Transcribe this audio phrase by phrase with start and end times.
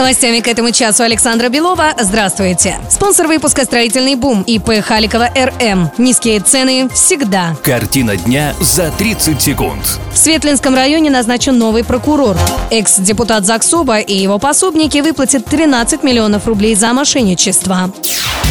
[0.00, 1.92] Новостями к этому часу Александра Белова.
[1.98, 2.78] Здравствуйте.
[2.88, 5.90] Спонсор выпуска «Строительный бум» ИП Халикова РМ.
[5.98, 7.54] Низкие цены всегда.
[7.62, 10.00] Картина дня за 30 секунд.
[10.10, 12.38] В Светлинском районе назначен новый прокурор.
[12.70, 17.92] Экс-депутат ЗАГСОБа и его пособники выплатят 13 миллионов рублей за мошенничество.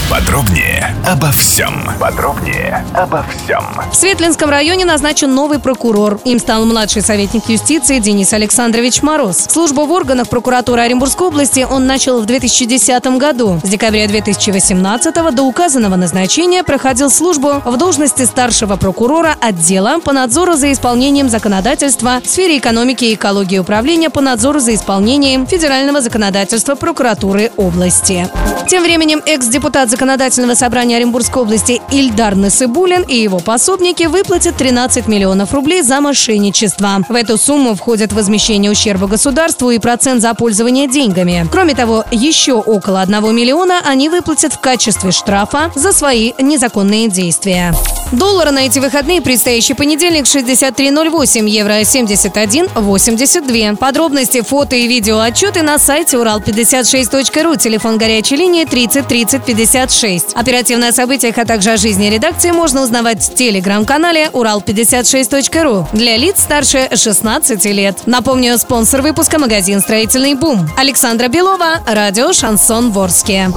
[0.09, 1.87] Подробнее обо всем.
[1.99, 3.63] Подробнее обо всем.
[3.91, 6.19] В Светлинском районе назначен новый прокурор.
[6.25, 9.37] Им стал младший советник юстиции Денис Александрович Мороз.
[9.37, 13.59] Службу в органах прокуратуры Оренбургской области он начал в 2010 году.
[13.63, 20.53] С декабря 2018 до указанного назначения проходил службу в должности старшего прокурора отдела по надзору
[20.53, 26.73] за исполнением законодательства в сфере экономики и экологии управления по надзору за исполнением федерального законодательства
[26.73, 28.27] прокуратуры области.
[28.67, 35.53] Тем временем экс-депутат законодательного собрания Оренбургской области Ильдар Насыбулин и его пособники выплатят 13 миллионов
[35.53, 37.01] рублей за мошенничество.
[37.09, 41.45] В эту сумму входят возмещение ущерба государству и процент за пользование деньгами.
[41.51, 47.73] Кроме того, еще около 1 миллиона они выплатят в качестве штрафа за свои незаконные действия.
[48.11, 53.75] Доллар на эти выходные предстоящий понедельник 63.08, евро 71.82.
[53.77, 60.33] Подробности, фото и видео отчеты на сайте урал56.ру, телефон горячей линии 30 30 56.
[60.33, 66.39] Оперативно о событиях, а также о жизни редакции можно узнавать в телеграм-канале урал56.ру для лиц
[66.39, 68.07] старше 16 лет.
[68.07, 70.67] Напомню, спонсор выпуска магазин «Строительный бум».
[70.77, 73.51] Александра Белова, радио «Шансон Ворске».